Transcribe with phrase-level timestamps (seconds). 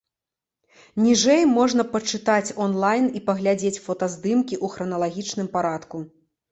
[1.05, 5.97] Ніжэй можна пачытаць онлайн і паглядзець фотаздымкі ў храналагічным парадку.